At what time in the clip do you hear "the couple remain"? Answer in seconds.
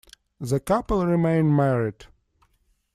0.39-1.55